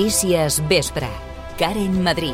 [0.00, 1.10] Notícies Vespre.
[1.58, 2.32] Karen Madrid.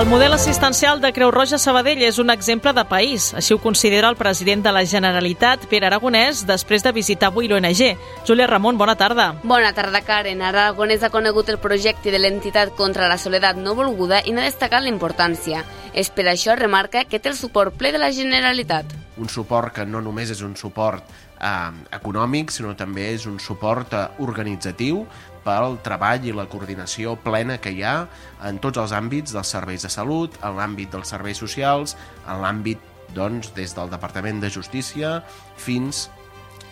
[0.00, 3.26] El model assistencial de Creu Roja Sabadell és un exemple de país.
[3.36, 7.98] Així ho considera el president de la Generalitat, Pere Aragonès, després de visitar avui l'ONG.
[8.24, 9.34] Júlia Ramon, bona tarda.
[9.44, 10.40] Bona tarda, Karen.
[10.40, 14.82] Aragonès ha conegut el projecte de l'entitat contra la soledat no volguda i n'ha destacat
[14.82, 15.66] la importància.
[15.92, 18.88] És per això remarca que té el suport ple de la Generalitat.
[19.20, 21.04] Un suport que no només és un suport
[21.44, 25.04] eh, econòmic, sinó també és un suport eh, organitzatiu
[25.44, 28.06] pel treball i la coordinació plena que hi ha
[28.48, 32.80] en tots els àmbits dels serveis de salut, en l'àmbit dels serveis socials, en l'àmbit,
[33.14, 35.20] doncs, des del Departament de Justícia
[35.60, 36.08] fins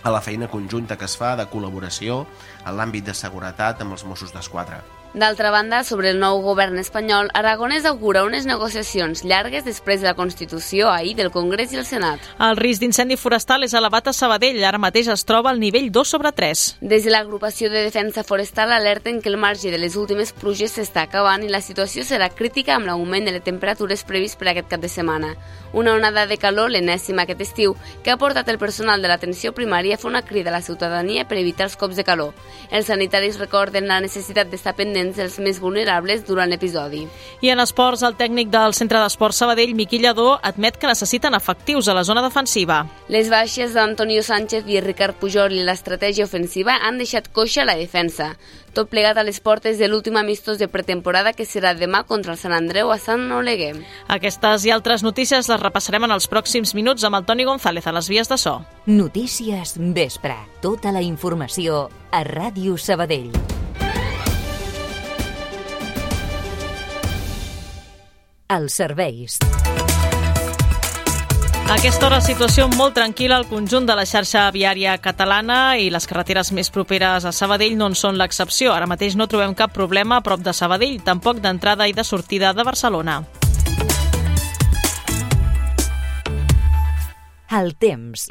[0.02, 2.24] a la feina conjunta que es fa de col·laboració
[2.64, 4.82] en l'àmbit de seguretat amb els Mossos d'Esquadra.
[5.14, 10.14] D'altra banda, sobre el nou govern espanyol, Aragonès augura unes negociacions llargues després de la
[10.16, 12.22] Constitució ahir del Congrés i el Senat.
[12.40, 14.62] El risc d'incendi forestal és elevat a Sabadell.
[14.64, 16.62] Ara mateix es troba al nivell 2 sobre 3.
[16.80, 21.04] Des de l'agrupació de defensa forestal alerten que el marge de les últimes pluges s'està
[21.04, 24.80] acabant i la situació serà crítica amb l'augment de les temperatures previst per aquest cap
[24.80, 25.34] de setmana.
[25.74, 29.96] Una onada de calor, l'enèsima aquest estiu, que ha portat el personal de l'atenció primària
[29.96, 32.32] a fer una crida a la ciutadania per evitar els cops de calor.
[32.70, 37.04] Els sanitaris recorden la necessitat d'estar pendents nens els més vulnerables durant l'episodi.
[37.42, 41.90] I en esports, el tècnic del Centre d'Esports Sabadell, Miqui Lladó, admet que necessiten efectius
[41.90, 42.84] a la zona defensiva.
[43.12, 48.32] Les baixes d'Antonio Sánchez i Ricard Pujol i l'estratègia ofensiva han deixat coixa la defensa.
[48.72, 52.40] Tot plegat a les portes de l'últim amistós de pretemporada que serà demà contra el
[52.40, 53.74] Sant Andreu a Sant Oleguer.
[54.08, 57.92] Aquestes i altres notícies les repassarem en els pròxims minuts amb el Toni González a
[57.92, 58.60] les vies de so.
[58.86, 60.38] Notícies Vespre.
[60.64, 63.61] Tota la informació a Ràdio Sabadell.
[68.52, 69.38] Els serveis.
[71.72, 76.04] A aquesta hora, situació molt tranquil·la al conjunt de la xarxa viària catalana i les
[76.10, 78.74] carreteres més properes a Sabadell no en són l'excepció.
[78.76, 82.52] Ara mateix no trobem cap problema a prop de Sabadell, tampoc d'entrada i de sortida
[82.52, 83.22] de Barcelona.
[87.56, 88.28] El temps.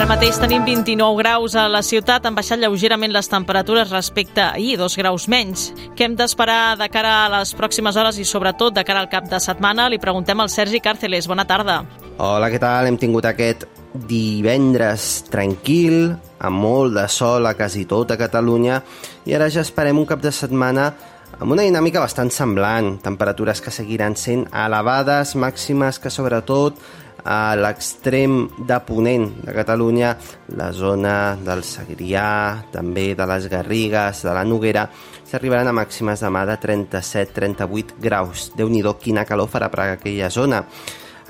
[0.00, 4.54] Ara mateix tenim 29 graus a la ciutat, han baixat lleugerament les temperatures respecte a
[4.54, 5.66] ahir, dos graus menys.
[5.92, 9.28] Què hem d'esperar de cara a les pròximes hores i sobretot de cara al cap
[9.28, 9.90] de setmana?
[9.92, 11.28] Li preguntem al Sergi Càrceles.
[11.28, 11.82] Bona tarda.
[12.16, 12.88] Hola, què tal?
[12.88, 13.66] Hem tingut aquest
[14.08, 16.14] divendres tranquil,
[16.48, 18.80] amb molt de sol a quasi tota Catalunya,
[19.28, 20.94] i ara ja esperem un cap de setmana
[21.40, 26.80] amb una dinàmica bastant semblant, temperatures que seguiran sent elevades, màximes que sobretot
[27.24, 30.14] a l'extrem de Ponent de Catalunya,
[30.56, 34.86] la zona del Segrià, també de les Garrigues, de la Noguera,
[35.30, 38.50] s'arribaran a màximes demà de 37-38 graus.
[38.56, 40.64] Déu-n'hi-do quina calor farà per aquella zona.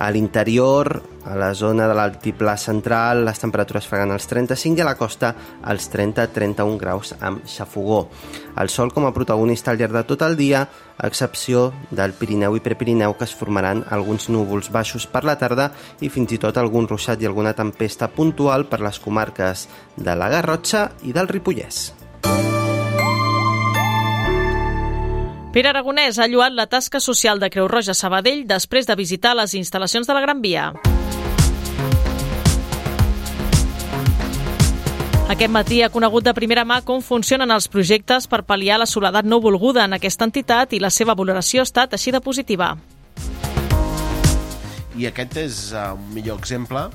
[0.00, 4.86] A l'interior, a la zona de l'altiplà central, les temperatures faran els 35 i a
[4.88, 5.34] la costa
[5.68, 8.06] els 30-31 graus amb xafogó.
[8.56, 10.64] El sol com a protagonista al llarg de tot el dia,
[10.96, 15.68] a excepció del Pirineu i Prepirineu, que es formaran alguns núvols baixos per la tarda
[16.00, 19.68] i fins i tot algun ruixat i alguna tempesta puntual per les comarques
[20.00, 21.99] de la Garrotxa i del Ripollès.
[25.50, 29.50] Pere Aragonès ha lluat la tasca social de Creu Roja Sabadell després de visitar les
[29.58, 30.68] instal·lacions de la Gran Via.
[35.34, 39.26] Aquest matí ha conegut de primera mà com funcionen els projectes per pal·liar la soledat
[39.26, 42.76] no volguda en aquesta entitat i la seva valoració ha estat així de positiva.
[44.94, 46.86] I aquest és uh, un millor exemple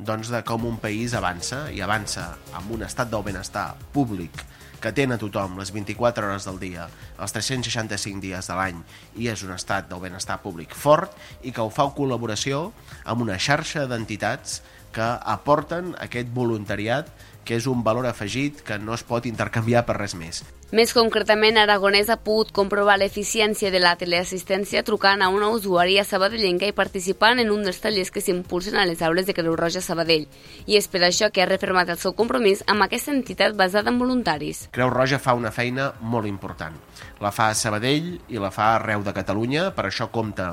[0.00, 4.42] doncs, de com un país avança, i avança amb un estat del benestar públic
[4.80, 6.88] que atén a tothom les 24 hores del dia,
[7.20, 8.82] els 365 dies de l'any,
[9.20, 12.70] i és un estat del benestar públic fort i que ho fa en col·laboració
[13.04, 14.60] amb una xarxa d'entitats
[14.94, 17.10] que aporten aquest voluntariat
[17.44, 20.42] que és un valor afegit que no es pot intercanviar per res més.
[20.70, 26.68] Més concretament, Aragonès ha pogut comprovar l'eficiència de la teleassistència trucant a una usuària sabadellenca
[26.70, 30.28] i participant en un dels tallers que s'impulsen a les aules de Creu Roja Sabadell.
[30.70, 33.98] I és per això que ha refermat el seu compromís amb aquesta entitat basada en
[33.98, 34.68] voluntaris.
[34.70, 36.78] Creu Roja fa una feina molt important.
[37.18, 40.52] La fa a Sabadell i la fa arreu de Catalunya, per això compta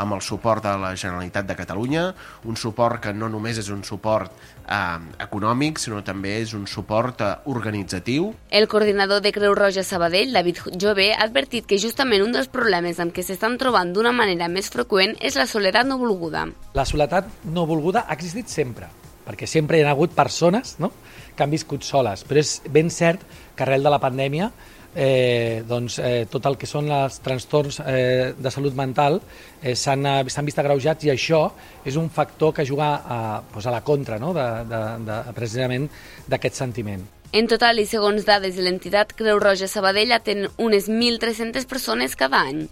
[0.00, 2.14] amb el suport de la Generalitat de Catalunya,
[2.48, 4.32] un suport que no només és un suport
[4.64, 8.32] eh, econòmic, sinó també és un suport eh, organitzatiu.
[8.50, 13.00] El coordinador de Creu Roja Sabadell, David Jové, ha advertit que justament un dels problemes
[13.02, 16.46] amb què s'estan trobant d'una manera més freqüent és la soledat no volguda.
[16.78, 18.88] La soledat no volguda ha existit sempre,
[19.26, 20.92] perquè sempre hi ha hagut persones no?
[21.34, 24.52] que han viscut soles, però és ben cert que arrel de la pandèmia
[24.94, 29.20] eh, doncs, eh, tot el que són els trastorns eh, de salut mental
[29.62, 31.44] eh, s'han eh, vist agreujats i això
[31.84, 33.20] és un factor que juga a,
[33.52, 34.32] doncs a la contra no?
[34.34, 35.88] de, de, de, precisament
[36.26, 37.06] d'aquest sentiment.
[37.30, 42.40] En total, i segons dades de l'entitat Creu Roja Sabadell, atén unes 1.300 persones cada
[42.40, 42.68] any.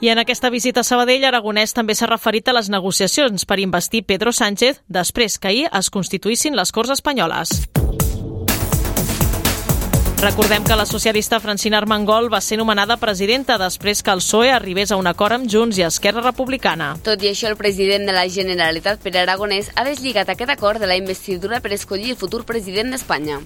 [0.00, 4.04] I en aquesta visita a Sabadell, Aragonès també s'ha referit a les negociacions per investir
[4.06, 7.54] Pedro Sánchez després que ahir es constituïssin les Corts Espanyoles.
[10.20, 14.90] Recordem que la socialista Francina Armengol va ser nomenada presidenta després que el PSOE arribés
[14.90, 16.88] a un acord amb Junts i Esquerra Republicana.
[17.06, 20.88] Tot i això, el president de la Generalitat, Pere Aragonès, ha deslligat aquest acord de
[20.90, 23.38] la investidura per escollir el futur president d'Espanya.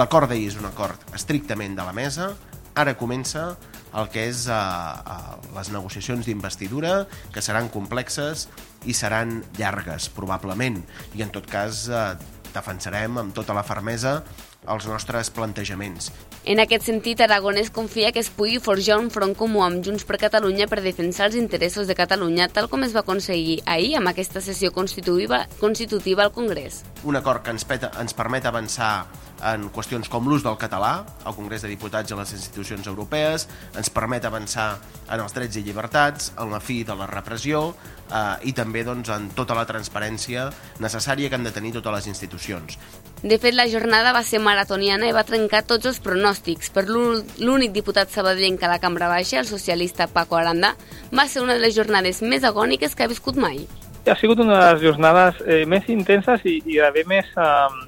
[0.00, 2.30] L'acord d'ahir és un acord estrictament de la mesa,
[2.72, 3.50] ara comença
[3.92, 7.02] el que és uh, uh, les negociacions d'investidura,
[7.34, 8.46] que seran complexes
[8.88, 10.80] i seran llargues, probablement.
[11.16, 12.16] I en tot cas uh,
[12.54, 14.22] defensarem amb tota la fermesa
[14.68, 16.10] els nostres plantejaments.
[16.48, 20.18] En aquest sentit, Aragonès confia que es pugui forjar un front comú amb Junts per
[20.20, 24.42] Catalunya per defensar els interessos de Catalunya, tal com es va aconseguir ahir amb aquesta
[24.44, 26.82] sessió constitutiva, constitutiva al Congrés.
[27.04, 29.06] Un acord que ens, peta, ens permet avançar
[29.44, 33.48] en qüestions com l'ús del català al Congrés de Diputats i a les institucions europees,
[33.76, 34.70] ens permet avançar
[35.08, 37.68] en els drets i llibertats, en la fi de la repressió
[38.12, 40.48] eh, i també doncs, en tota la transparència
[40.82, 42.78] necessària que han de tenir totes les institucions.
[43.22, 46.70] De fet, la jornada va ser maratoniana i va trencar tots els pronòstics.
[46.70, 50.76] Per l'únic diputat sabadellenc a la Cambra Baixa, el socialista Paco Aranda,
[51.10, 53.64] va ser una de les jornades més agòniques que ha viscut mai.
[54.08, 57.87] Ha sigut una de les jornades eh, més intenses i, i a més eh,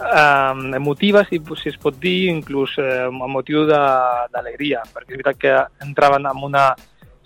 [0.00, 5.40] eh, emotives, si, si es pot dir, inclús eh, amb motiu d'alegria, perquè és veritat
[5.40, 5.56] que
[5.86, 6.70] entraven en una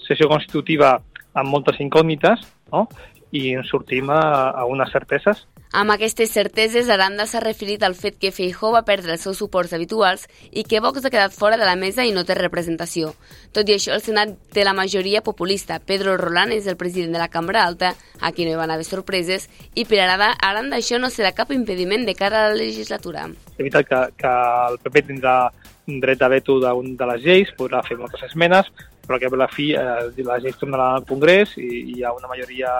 [0.05, 0.99] sessió constitutiva
[1.35, 2.87] amb moltes incògnites, no?
[3.35, 4.23] i ens sortim a,
[4.55, 9.17] a unes certeses amb aquestes certeses, Aranda s'ha referit al fet que Feijó va perdre
[9.17, 12.23] els seus suports habituals i que Vox ha quedat fora de la mesa i no
[12.25, 13.11] té representació.
[13.53, 15.81] Tot i això, el Senat té la majoria populista.
[15.83, 17.91] Pedro Roland és el president de la Cambra Alta,
[18.21, 21.51] a qui no hi van haver sorpreses, i per Aranda, Aranda això no serà cap
[21.51, 23.27] impediment de cara a la legislatura.
[23.57, 24.35] És veritat que, que
[24.71, 25.37] el PP tindrà
[25.87, 28.71] dret de veto d'un de les lleis, podrà fer moltes esmenes,
[29.05, 32.15] però que per la fi eh, les lleis tornaran al Congrés i, i hi ha
[32.15, 32.71] una majoria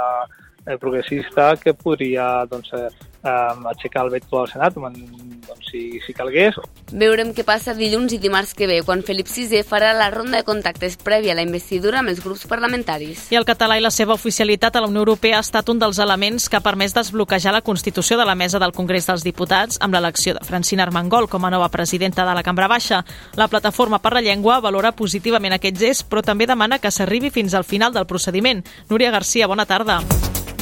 [0.81, 2.89] progressista que podria doncs, eh,
[3.25, 6.57] aixecar el veto al Senat doncs, si, si calgués.
[6.93, 10.47] Veurem què passa dilluns i dimarts que ve, quan Felip VI farà la ronda de
[10.47, 13.27] contactes prèvia a la investidura amb els grups parlamentaris.
[13.33, 15.99] I el català i la seva oficialitat a la Unió Europea ha estat un dels
[15.99, 19.97] elements que ha permès desbloquejar la Constitució de la Mesa del Congrés dels Diputats amb
[19.97, 23.05] l'elecció de Francina Armengol com a nova presidenta de la Cambra Baixa.
[23.37, 27.55] La Plataforma per la Llengua valora positivament aquest gest, però també demana que s'arribi fins
[27.55, 28.65] al final del procediment.
[28.91, 30.01] Núria Garcia, bona tarda.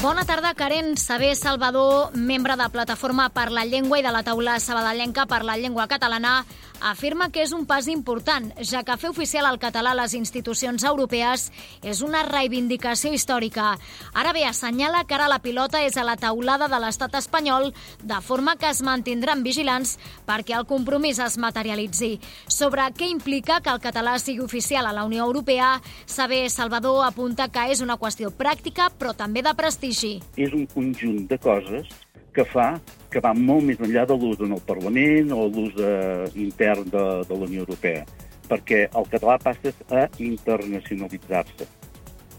[0.03, 4.57] Bona tarda, Karen Saber Salvador, membre de Plataforma per la Llengua i de la taula
[4.59, 6.41] sabadellenca per la llengua catalana,
[6.83, 10.85] afirma que és un pas important, ja que fer oficial el català a les institucions
[10.85, 11.49] europees
[11.83, 13.77] és una reivindicació històrica.
[14.13, 17.71] Ara bé, assenyala que ara la pilota és a la taulada de l'estat espanyol,
[18.03, 19.97] de forma que es mantindran vigilants
[20.27, 22.19] perquè el compromís es materialitzi.
[22.49, 27.49] Sobre què implica que el català sigui oficial a la Unió Europea, Saber Salvador apunta
[27.49, 30.19] que és una qüestió pràctica, però també de prestigi.
[30.37, 31.91] És un conjunt de coses
[32.33, 32.75] que fa
[33.13, 37.05] que va molt més enllà de l'ús en el Parlament o l'ús eh, intern de,
[37.29, 38.07] de la Unió Europea,
[38.49, 41.69] perquè el català passa a internacionalitzar-se,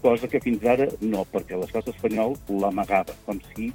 [0.02, 3.70] cosa que fins ara no, perquè l'estat espanyol l'amagava, com si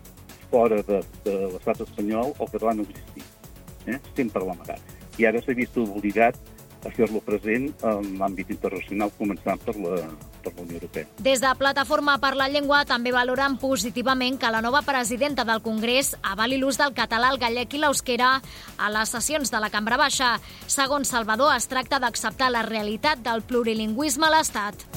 [0.51, 3.25] fora de, de l'estat espanyol el català no existia.
[3.87, 3.97] Eh?
[4.17, 4.95] Sempre l'amagat.
[5.19, 6.37] I ara s'ha vist obligat
[6.85, 10.03] a fer-lo present en l'àmbit internacional, començant per la,
[10.43, 11.07] per la Unió Europea.
[11.19, 16.15] Des de Plataforma per la Llengua també valoren positivament que la nova presidenta del Congrés
[16.23, 18.39] avali l'ús del català, el gallec i l'eusquera
[18.77, 20.37] a les sessions de la Cambra Baixa.
[20.67, 24.87] Segons Salvador, es tracta d'acceptar la realitat del plurilingüisme a l'Estat.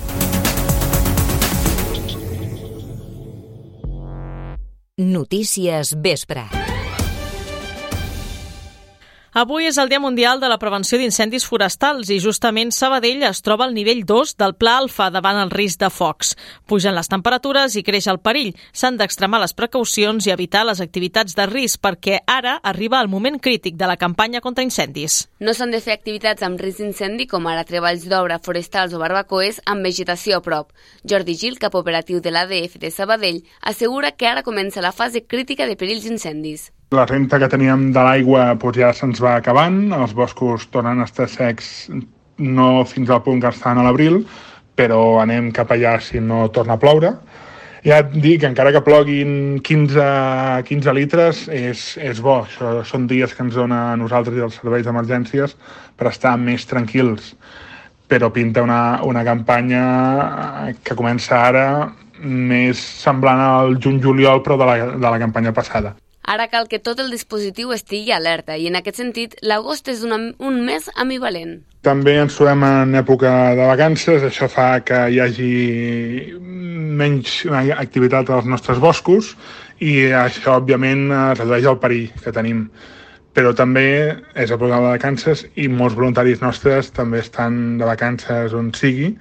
[5.02, 6.61] Notícies Vespre.
[9.34, 13.64] Avui és el Dia Mundial de la Prevenció d'Incendis Forestals i justament Sabadell es troba
[13.64, 16.34] al nivell 2 del Pla Alfa davant el risc de focs.
[16.68, 18.50] Pugen les temperatures i creix el perill.
[18.76, 23.40] S'han d'extremar les precaucions i evitar les activitats de risc perquè ara arriba el moment
[23.40, 25.30] crític de la campanya contra incendis.
[25.40, 29.62] No s'han de fer activitats amb risc d'incendi com ara treballs d'obra forestals o barbacoes
[29.64, 30.76] amb vegetació a prop.
[31.08, 35.64] Jordi Gil, cap operatiu de l'ADF de Sabadell, assegura que ara comença la fase crítica
[35.64, 36.68] de perills incendis.
[36.92, 41.06] La renta que teníem de l'aigua doncs, ja se'ns va acabant, els boscos tornen a
[41.08, 41.88] estar secs
[42.38, 44.18] no fins al punt que estan a l'abril,
[44.76, 47.14] però anem cap allà si no torna a ploure.
[47.82, 49.32] Ja et dic, encara que ploguin
[49.64, 50.04] 15,
[50.68, 52.42] 15 litres, és, és bo.
[52.44, 55.56] Això són dies que ens dona a nosaltres i als serveis d'emergències
[55.96, 57.32] per estar més tranquils.
[58.06, 59.82] Però pinta una, una campanya
[60.84, 61.66] que comença ara
[62.22, 65.96] més semblant al juny-juliol, però de la, de la campanya passada.
[66.22, 70.18] Ara cal que tot el dispositiu estigui alerta i en aquest sentit l'agost és una,
[70.38, 71.56] un mes ambivalent.
[71.82, 75.50] També ens trobem en època de vacances, això fa que hi hagi
[77.02, 77.40] menys
[77.74, 79.32] activitat als nostres boscos
[79.82, 81.08] i això, òbviament,
[81.40, 82.68] redueix el perill que tenim.
[83.34, 83.88] Però també
[84.36, 89.16] és programa de vacances i molts voluntaris nostres també estan de vacances on sigui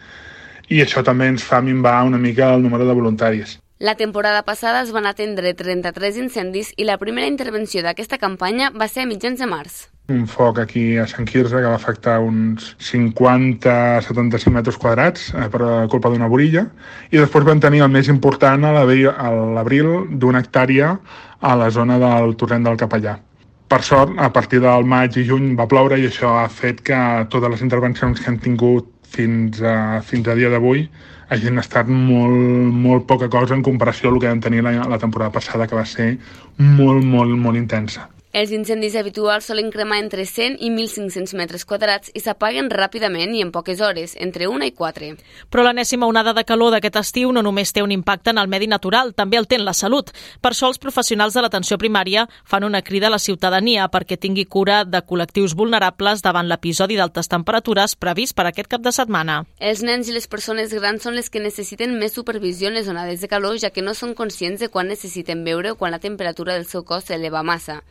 [0.70, 3.58] i això també ens fa minvar una mica el número de voluntaris.
[3.82, 8.86] La temporada passada es van atendre 33 incendis i la primera intervenció d'aquesta campanya va
[8.86, 9.78] ser a mitjans de març.
[10.14, 15.64] Un foc aquí a Sant Quirze que va afectar uns 50-75 metres quadrats eh, per
[15.90, 16.68] culpa d'una borilla
[17.10, 20.94] i després vam tenir el més important a l'abril d'una hectàrea
[21.42, 23.18] a la zona del torrent del Capellà.
[23.66, 27.02] Per sort, a partir del maig i juny va ploure i això ha fet que
[27.34, 30.86] totes les intervencions que hem tingut fins a, fins a dia d'avui
[31.32, 35.32] hagin estat molt, molt poca cosa en comparació al que vam tenir la, la temporada
[35.32, 36.16] passada, que va ser
[36.58, 38.10] molt, molt, molt intensa.
[38.32, 43.42] Els incendis habituals solen cremar entre 100 i 1.500 metres quadrats i s'apaguen ràpidament i
[43.44, 45.10] en poques hores, entre una i quatre.
[45.52, 48.70] Però l'enèsima onada de calor d'aquest estiu no només té un impacte en el medi
[48.72, 50.14] natural, també el té en la salut.
[50.40, 54.46] Per això els professionals de l'atenció primària fan una crida a la ciutadania perquè tingui
[54.46, 59.42] cura de col·lectius vulnerables davant l'episodi d'altes temperatures previst per aquest cap de setmana.
[59.60, 63.20] Els nens i les persones grans són les que necessiten més supervisió en les onades
[63.20, 66.56] de calor, ja que no són conscients de quan necessiten beure o quan la temperatura
[66.56, 67.82] del seu cos s'eleva massa.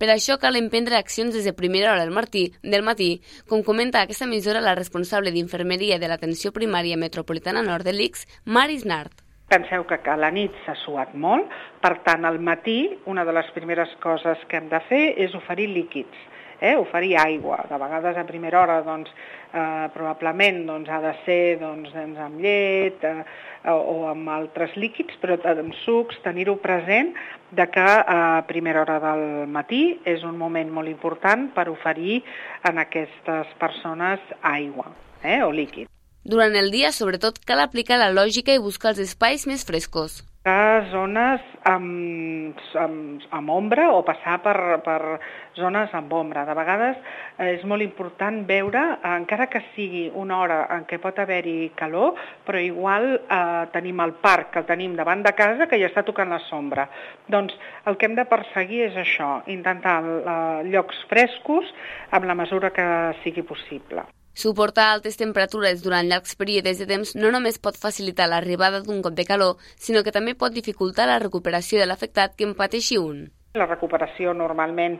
[0.00, 3.10] Per això cal emprendre accions des de primera hora del matí, del matí,
[3.50, 8.86] com comenta aquesta emissora la responsable d'infermeria de l'atenció primària metropolitana nord de l'ICS, Maris
[8.88, 9.20] Nart.
[9.52, 11.52] Penseu que a la nit s'ha suat molt,
[11.84, 15.68] per tant, al matí una de les primeres coses que hem de fer és oferir
[15.68, 16.24] líquids
[16.60, 17.64] eh, oferir aigua.
[17.68, 19.10] De vegades a primera hora doncs,
[19.52, 23.24] eh, probablement doncs, ha de ser doncs, doncs, amb llet eh,
[23.72, 27.12] o amb altres líquids, però amb sucs, tenir-ho present
[27.50, 32.22] de que a primera hora del matí és un moment molt important per oferir
[32.62, 34.92] a aquestes persones aigua
[35.24, 35.88] eh, o líquid.
[36.24, 40.88] Durant el dia, sobretot, cal aplicar la lògica i buscar els espais més frescos a
[40.88, 45.18] zones amb, amb, amb ombra o passar per, per
[45.58, 46.46] zones amb ombra.
[46.48, 46.96] De vegades
[47.36, 52.16] eh, és molt important veure, encara que sigui una hora en què pot haver-hi calor,
[52.46, 56.06] però igual eh, tenim el parc que el tenim davant de casa que ja està
[56.08, 56.88] tocant la sombra.
[57.28, 57.52] Doncs
[57.84, 61.68] el que hem de perseguir és això, intentar eh, llocs frescos
[62.16, 62.88] amb la mesura que
[63.20, 64.08] sigui possible.
[64.40, 69.18] Suportar altes temperatures durant llargs períodes de temps no només pot facilitar l'arribada d'un cop
[69.18, 73.18] de calor, sinó que també pot dificultar la recuperació de l'afectat que en pateixi un.
[73.58, 74.92] La recuperació normalment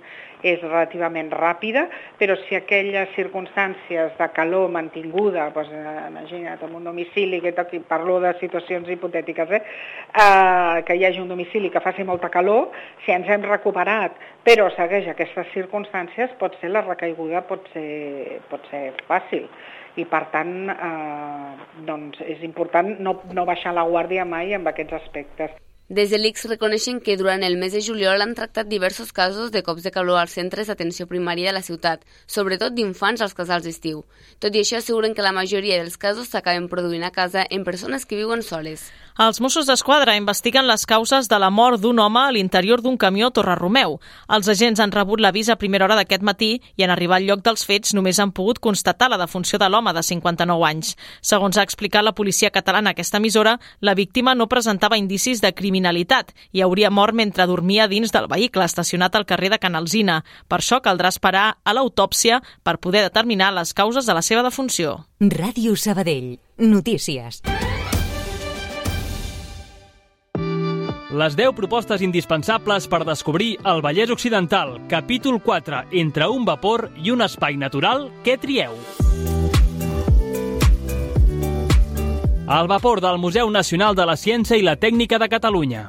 [0.42, 1.84] és relativament ràpida,
[2.18, 7.78] però si aquelles circumstàncies de calor mantinguda, doncs, eh, imagina't, en un domicili, que aquí
[7.78, 9.62] parlo de situacions hipotètiques, eh,
[10.24, 12.72] eh, que hi hagi un domicili que faci molta calor,
[13.04, 18.66] si ens hem recuperat però segueix aquestes circumstàncies, pot ser la recaiguda pot ser, pot
[18.72, 19.46] ser fàcil
[19.94, 21.54] i per tant eh,
[21.86, 25.69] doncs és important no, no baixar la guàrdia mai en aquests aspectes.
[25.90, 29.64] Des de l'ICS reconeixen que durant el mes de juliol han tractat diversos casos de
[29.66, 34.04] cops de calor als centres d'atenció primària de la ciutat, sobretot d'infants als casals d'estiu.
[34.38, 38.06] Tot i això, asseguren que la majoria dels casos s'acaben produint a casa en persones
[38.06, 38.84] que viuen soles.
[39.18, 43.32] Els Mossos d'Esquadra investiguen les causes de la mort d'un home a l'interior d'un camió
[43.34, 43.98] Torre Romeu.
[44.30, 47.42] Els agents han rebut l'avís a primera hora d'aquest matí i en arribar al lloc
[47.42, 50.94] dels fets només han pogut constatar la defunció de l'home de 59 anys.
[51.20, 55.50] Segons ha explicat la policia catalana a aquesta emissora, la víctima no presentava indicis de
[55.50, 60.22] criminalitat criminalitat i hauria mort mentre dormia dins del vehicle estacionat al carrer de Canalzina.
[60.48, 65.06] Per això caldrà esperar a l'autòpsia per poder determinar les causes de la seva defunció.
[65.20, 66.38] Ràdio Sabadell.
[66.58, 67.42] Notícies.
[71.10, 77.10] Les 10 propostes indispensables per descobrir el Vallès Occidental, capítol 4, entre un vapor i
[77.10, 78.78] un espai natural, què trieu?
[82.50, 85.82] El vapor del Museu Nacional de la Ciència i la Tècnica de Catalunya.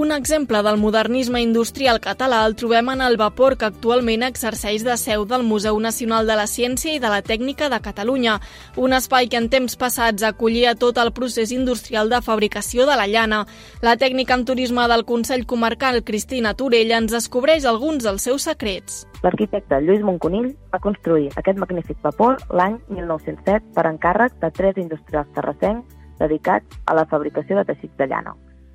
[0.00, 4.96] Un exemple del modernisme industrial català el trobem en el vapor que actualment exerceix de
[4.96, 8.38] seu del Museu Nacional de la Ciència i de la Tècnica de Catalunya,
[8.76, 13.06] un espai que en temps passats acollia tot el procés industrial de fabricació de la
[13.06, 13.42] llana.
[13.82, 19.04] La tècnica en turisme del Consell Comarcal, Cristina Torell, ens descobreix alguns dels seus secrets.
[19.20, 25.28] L'arquitecte Lluís Monconill va construir aquest magnífic vapor l'any 1907 per encàrrec de tres industrials
[25.36, 28.34] terrassencs dedicats a la fabricació de teixits de llana,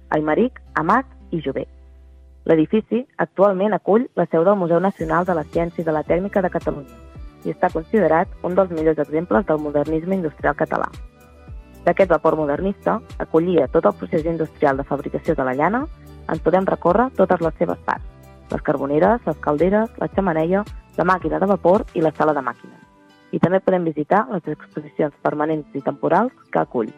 [0.09, 1.67] Aymeric, Amat i Jové.
[2.45, 6.41] L'edifici actualment acull la seu del Museu Nacional de la Ciència i de la Tècnica
[6.41, 6.99] de Catalunya
[7.45, 10.89] i està considerat un dels millors exemples del modernisme industrial català.
[11.85, 15.85] D'aquest vapor modernista acollia tot el procés industrial de fabricació de la llana,
[16.29, 18.05] en podem recórrer totes les seves parts,
[18.51, 20.63] les carboneres, les calderes, la xamaneia,
[20.97, 22.77] la màquina de vapor i la sala de màquines.
[23.31, 26.91] I també podem visitar les exposicions permanents i temporals que acull.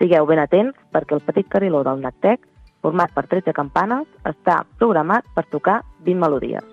[0.00, 2.42] Sigueu ben atents perquè el petit carriló del Nactec,
[2.84, 6.66] format per 13 campanes, està programat per tocar 20 melodies.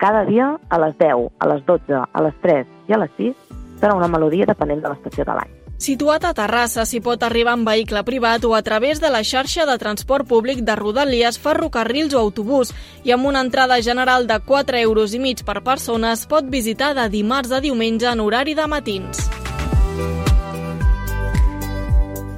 [0.00, 3.52] Cada dia, a les 10, a les 12, a les 3 i a les 6,
[3.80, 5.52] serà una melodia depenent de l'estació de l'any.
[5.84, 9.66] Situat a Terrassa, s'hi pot arribar en vehicle privat o a través de la xarxa
[9.66, 12.72] de transport públic de Rodalies, ferrocarrils o autobús
[13.04, 16.94] i amb una entrada general de 4 euros i mig per persona es pot visitar
[16.94, 19.33] de dimarts a diumenge en horari de matins.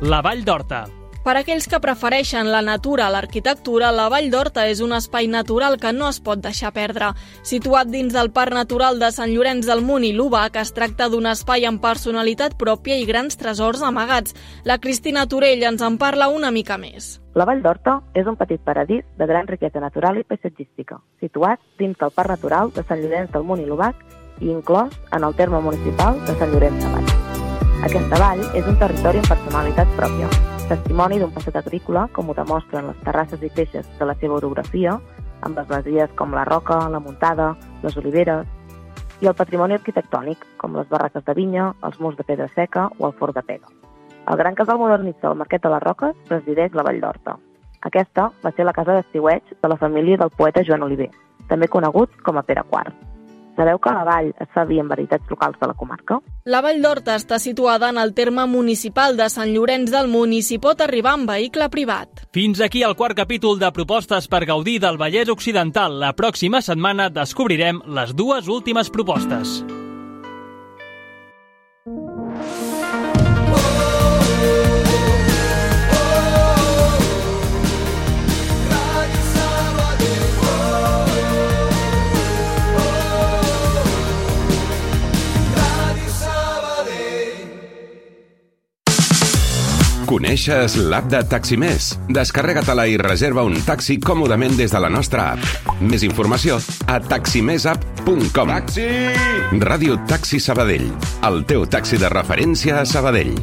[0.02, 0.82] La Vall d'Horta.
[1.24, 5.78] Per aquells que prefereixen la natura a l'arquitectura, la Vall d'Horta és un espai natural
[5.80, 7.08] que no es pot deixar perdre.
[7.42, 11.26] Situat dins del Parc Natural de Sant Llorenç del Munt i l'Ubac, es tracta d'un
[11.32, 14.36] espai amb personalitat pròpia i grans tresors amagats.
[14.68, 17.16] La Cristina Torell ens en parla una mica més.
[17.34, 21.96] La Vall d'Horta és un petit paradís de gran riquesa natural i paisatgística, situat dins
[21.96, 24.04] del Parc Natural de Sant Llorenç del Munt i l'Ubac
[24.44, 27.15] i inclòs en el terme municipal de Sant Llorenç Savall.
[27.86, 30.26] Aquesta vall és un territori amb personalitat pròpia,
[30.66, 34.96] testimoni d'un passat agrícola, com ho demostren les terrasses i feixes de la seva orografia,
[35.46, 37.52] amb les masies com la Roca, la Muntada,
[37.84, 38.42] les Oliveres,
[39.22, 43.06] i el patrimoni arquitectònic, com les barraques de vinya, els murs de pedra seca o
[43.06, 43.70] el fort de pega.
[44.26, 47.38] El gran casal modernista del Marquet de les Roques presideix la Vall d'Horta.
[47.86, 51.12] Aquesta va ser la casa d'estiueig de la família del poeta Joan Oliver,
[51.46, 53.15] també conegut com a Pere IV.
[53.56, 56.18] Sabeu que la vall es fa dir en veritats locals de la comarca?
[56.44, 60.42] La Vall d'Horta està situada en el terme municipal de Sant Llorenç del Munt i
[60.44, 62.26] s'hi pot arribar en vehicle privat.
[62.36, 65.98] Fins aquí el quart capítol de propostes per gaudir del Vallès Occidental.
[66.04, 69.62] La pròxima setmana descobrirem les dues últimes propostes.
[90.06, 91.88] Coneixes l'app de Taximés?
[92.14, 95.72] Descarrega-te-la i reserva un taxi còmodament des de la nostra app.
[95.82, 98.52] Més informació a taximesapp.com.
[98.52, 98.86] Taxi!
[99.58, 100.86] Ràdio Taxi Sabadell,
[101.26, 103.34] el teu taxi de referència a Sabadell.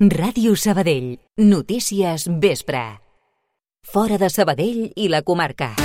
[0.00, 1.14] Ràdio Sabadell.
[1.38, 2.82] Notícies vespre.
[3.86, 5.76] Fora de Sabadell i la comarca.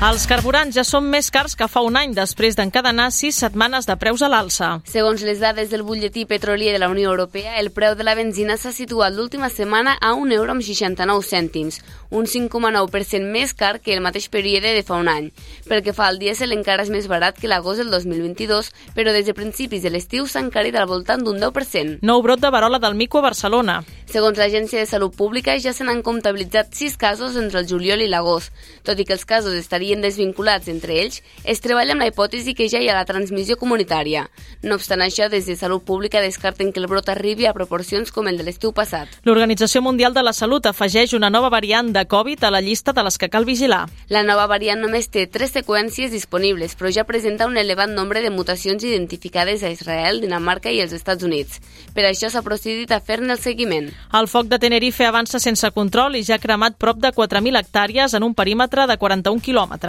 [0.00, 3.98] Els carburants ja són més cars que fa un any després d'encadenar sis setmanes de
[4.00, 4.70] preus a l'alça.
[4.88, 8.56] Segons les dades del butlletí petrolier de la Unió Europea, el preu de la benzina
[8.56, 13.92] s'ha situat l'última setmana a 1 euro amb 69 cèntims, un 5,9% més car que
[13.92, 15.28] el mateix període de fa un any.
[15.68, 19.28] Pel que fa al dièsel encara és més barat que l'agost del 2022, però des
[19.28, 22.00] de principis de l'estiu s'ha encarit al voltant d'un 10%.
[22.00, 23.82] Nou brot de varola del mico a Barcelona.
[24.08, 28.08] Segons l'Agència de Salut Pública, ja se n'han comptabilitzat sis casos entre el juliol i
[28.08, 28.48] l'agost.
[28.82, 32.68] Tot i que els casos estarien desvinculats entre ells, es treballa amb la hipòtesi que
[32.70, 34.28] ja hi ha la transmissió comunitària.
[34.62, 38.28] No obstant això, des de Salut Pública descarten que el brot arribi a proporcions com
[38.30, 39.10] el de l'estiu passat.
[39.26, 43.02] L'Organització Mundial de la Salut afegeix una nova variant de Covid a la llista de
[43.02, 43.88] les que cal vigilar.
[44.08, 48.30] La nova variant només té tres seqüències disponibles, però ja presenta un elevat nombre de
[48.30, 51.58] mutacions identificades a Israel, Dinamarca i els Estats Units.
[51.96, 53.90] Per això s'ha procedit a fer-ne el seguiment.
[54.14, 58.14] El foc de Tenerife avança sense control i ja ha cremat prop de 4.000 hectàrees
[58.14, 59.79] en un perímetre de 41 quilòmetres.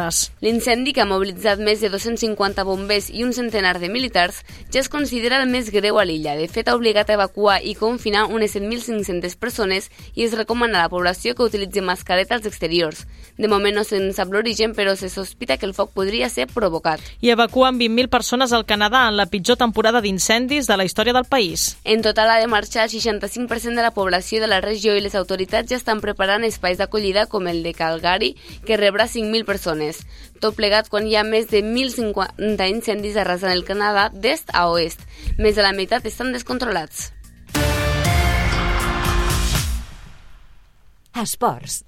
[0.42, 4.40] L'incendi, que ha mobilitzat més de 250 bombers i un centenar de militars,
[4.72, 6.38] ja es considera el més greu a l'illa.
[6.40, 10.86] De fet, ha obligat a evacuar i confinar unes 7.500 persones i es recomana a
[10.88, 13.04] la població que utilitzi mascareta als exteriors.
[13.38, 17.04] De moment no se'n sap l'origen, però se sospita que el foc podria ser provocat.
[17.20, 21.28] I evacuen 20.000 persones al Canadà en la pitjor temporada d'incendis de la història del
[21.28, 21.76] país.
[21.84, 25.16] En total ha de marxar el 65% de la població de la regió i les
[25.20, 29.81] autoritats ja estan preparant espais d'acollida com el de Calgary, que rebrà 5.000 persones.
[29.82, 30.04] Aragonès.
[30.42, 35.02] Tot plegat quan hi ha més de 1.050 incendis arrasant el Canadà d'est a oest.
[35.38, 37.12] Més de la meitat estan descontrolats.
[41.14, 41.84] Esports.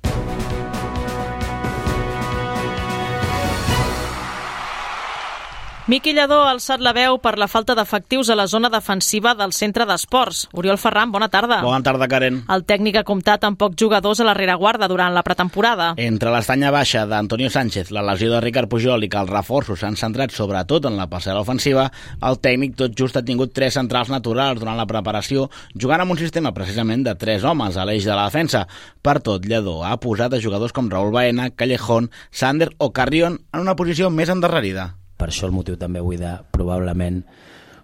[5.83, 9.51] Miqui Lledó ha alçat la veu per la falta d'efectius a la zona defensiva del
[9.51, 10.45] centre d'esports.
[10.55, 11.57] Oriol Ferran, bona tarda.
[11.59, 12.37] Bona tarda, Karen.
[12.55, 15.89] El tècnic ha comptat amb pocs jugadors a la rereguarda durant la pretemporada.
[15.99, 19.99] Entre l'estanya baixa d'Antonio Sánchez, la lesió de Ricard Pujol i que els reforços s'han
[19.99, 21.89] centrat sobretot en la passada ofensiva,
[22.23, 26.23] el tècnic tot just ha tingut tres centrals naturals durant la preparació, jugant amb un
[26.23, 28.69] sistema precisament de tres homes a l'eix de la defensa.
[29.03, 33.67] Per tot, Lledó ha posat a jugadors com Raúl Baena, Callejón, Sander o Carrion en
[33.67, 37.21] una posició més endarrerida per això el motiu també avui de probablement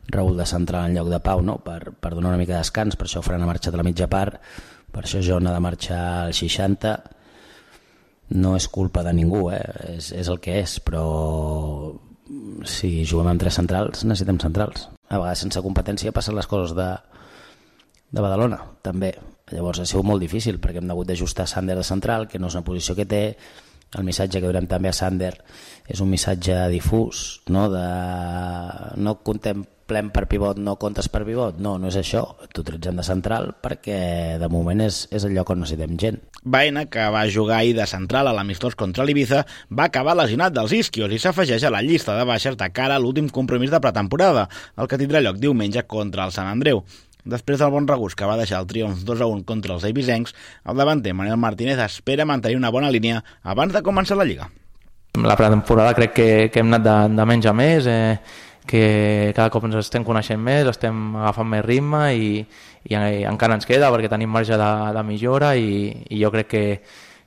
[0.09, 1.59] Raül de central en lloc de Pau, no?
[1.61, 4.09] per, per donar una mica de descans, per això Fran ha marxat a la mitja
[4.09, 4.39] part,
[4.89, 6.95] per això John ha de marxar al 60,
[8.41, 9.61] no és culpa de ningú, eh?
[9.95, 11.03] és, és el que és, però
[12.65, 14.87] si juguem amb tres centrals, necessitem centrals.
[15.09, 16.89] A vegades sense competència passen les coses de,
[18.11, 19.15] de Badalona, també.
[19.49, 22.57] Llavors ha sigut molt difícil perquè hem hagut d'ajustar Sander de central, que no és
[22.57, 23.23] una posició que té,
[23.97, 25.33] el missatge que donem també a Sander
[25.89, 27.85] és un missatge difús, no, de
[29.01, 32.21] no contemplem per pivot, no comptes per pivot, no, no és això,
[32.53, 36.21] t'utilitzem de central perquè de moment és, és el lloc on necessitem gent.
[36.43, 39.41] Baena, que va jugar ahir de central a l'amistós contra l'Ibiza,
[39.73, 43.01] va acabar lesionat dels isquios i s'afegeix a la llista de baixes de cara a
[43.01, 44.47] l'últim compromís de pretemporada,
[44.77, 46.85] el que tindrà lloc diumenge contra el Sant Andreu.
[47.27, 50.35] Després del bon regust que va deixar el triomf 2 a 1 contra els eivisencs,
[50.63, 54.47] el davanter Manuel Martínez espera mantenir una bona línia abans de començar la Lliga.
[55.19, 58.15] La pretemporada crec que, que hem anat de, de menys a més, eh,
[58.69, 62.31] que cada cop ens estem coneixent més, estem agafant més ritme i,
[62.87, 66.51] i, i encara ens queda perquè tenim marge de, de millora i, i jo crec
[66.53, 66.63] que,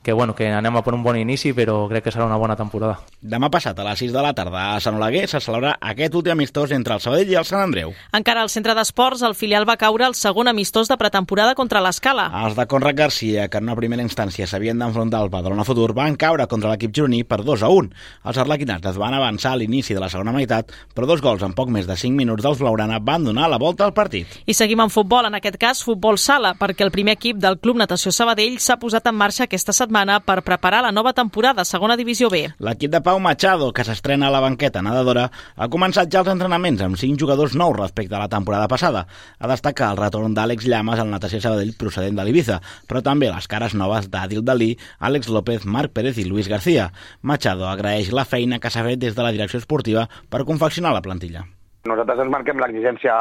[0.03, 2.57] que, bueno, que anem a per un bon inici, però crec que serà una bona
[2.59, 2.99] temporada.
[3.23, 6.35] Demà passat, a les 6 de la tarda, a Sant Oleguer, se celebrarà aquest últim
[6.35, 7.93] amistós entre el Sabadell i el Sant Andreu.
[8.19, 12.27] Encara al centre d'esports, el filial va caure el segon amistós de pretemporada contra l'Escala.
[12.43, 16.19] Els de Conrad Garcia, que en una primera instància s'havien d'enfrontar al Badalona Futur, van
[16.19, 17.95] caure contra l'equip gironí per 2 a 1.
[18.27, 21.55] Els arlequinats es van avançar a l'inici de la segona meitat, però dos gols en
[21.55, 24.27] poc més de 5 minuts dels Blaugrana van donar la volta al partit.
[24.47, 27.79] I seguim en futbol, en aquest cas futbol sala, perquè el primer equip del Club
[27.79, 29.92] Natació Sabadell s'ha posat en marxa aquesta setmana
[30.25, 32.47] per preparar la nova temporada, segona divisió B.
[32.65, 35.27] L'equip de Pau Machado, que s'estrena a la banqueta nedadora,
[35.57, 39.05] ha començat ja els entrenaments amb cinc jugadors nous respecte a la temporada passada.
[39.39, 43.47] A destacar el retorn d'Àlex Llamas al natació Sabadell procedent de l'Ibiza, però també les
[43.47, 46.89] cares noves d'Adil Dalí, Àlex López, Marc Pérez i Luis García.
[47.21, 51.05] Machado agraeix la feina que s'ha fet des de la direcció esportiva per confeccionar la
[51.05, 51.45] plantilla.
[51.85, 53.13] Nosaltres ens marquem l'exigència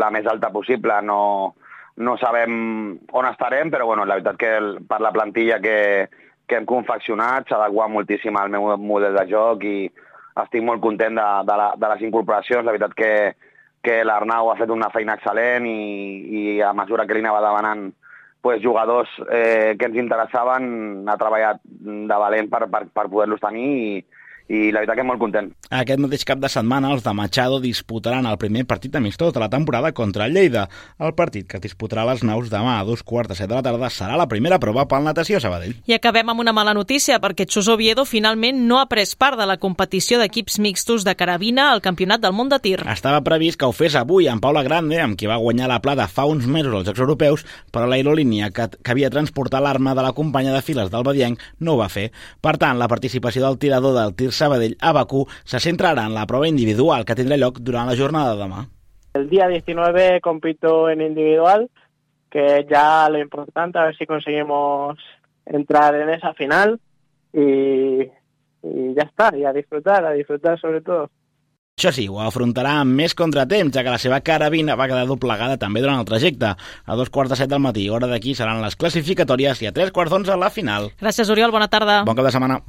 [0.00, 1.20] la més alta possible, no,
[1.96, 6.08] no sabem on estarem, però bueno, la veritat que el, per la plantilla que,
[6.46, 9.76] que hem confeccionat s'adequa moltíssim al meu model de joc i
[10.40, 12.64] estic molt content de, de, la, de les incorporacions.
[12.64, 13.12] La veritat que,
[13.82, 15.80] que l'Arnau ha fet una feina excel·lent i,
[16.40, 17.90] i a mesura que li anava demanant
[18.40, 23.68] pues, jugadors eh, que ens interessaven, ha treballat de valent per, per, per poder-los tenir
[23.68, 23.92] i,
[24.50, 25.52] i la veritat que molt content.
[25.70, 29.48] Aquest mateix cap de setmana els de Machado disputaran el primer partit amistós de la
[29.48, 30.64] temporada contra el Lleida.
[30.98, 33.90] El partit que disputarà les naus demà a dos quarts de set de la tarda
[33.94, 35.76] serà la primera prova pel Natació Sabadell.
[35.86, 39.46] I acabem amb una mala notícia perquè Xus Oviedo finalment no ha pres part de
[39.46, 42.80] la competició d'equips mixtos de carabina al Campionat del Món de Tir.
[42.90, 46.08] Estava previst que ho fes avui amb Paula Grande, amb qui va guanyar la plata
[46.10, 50.14] fa uns mesos als Jocs Europeus, però l'aerolínia que, que havia transportat l'arma de la
[50.16, 52.08] companya de files del Badienc no ho va fer.
[52.42, 56.26] Per tant, la participació del tirador del tir Sabadell a Bakú se centrarà en la
[56.30, 58.64] prova individual que tindrà lloc durant la jornada de demà.
[59.14, 61.68] El día 19 compito en individual,
[62.30, 64.98] que ya lo importante, a ver si conseguimos
[65.46, 66.78] entrar en esa final
[67.32, 68.02] y,
[68.62, 71.10] y ya está, y a disfrutar, a disfrutar sobre todo.
[71.80, 75.56] Això sí, ho afrontarà amb més contratemps, ja que la seva carabina va quedar doblegada
[75.56, 76.50] també durant el trajecte.
[76.84, 79.94] A dos quarts de set del matí, hora d'aquí, seran les classificatòries i a tres
[79.96, 80.90] quarts d'onze la final.
[81.00, 81.54] Gràcies, Oriol.
[81.56, 82.02] Bona tarda.
[82.04, 82.60] Bon cap de setmana.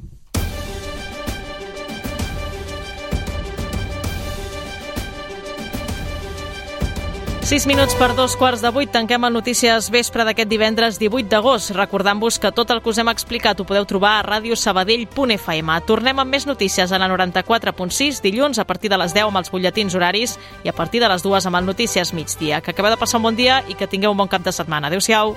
[7.52, 8.88] 6 minuts per dos quarts de vuit.
[8.88, 11.76] Tanquem el Notícies Vespre d'aquest divendres 18 d'agost.
[11.76, 15.68] Recordant-vos que tot el que us hem explicat ho podeu trobar a radiosabadell.fm.
[15.84, 19.52] Tornem amb més notícies a la 94.6 dilluns a partir de les 10 amb els
[19.52, 22.64] butlletins horaris i a partir de les 2 amb el Notícies migdia.
[22.64, 24.88] Que acabeu de passar un bon dia i que tingueu un bon cap de setmana.
[24.88, 25.36] Adéu-siau.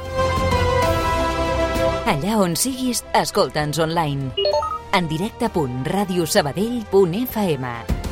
[2.15, 4.32] Allà on siguis, escolta'ns online.
[4.95, 8.05] En directe.radiosabadell.fm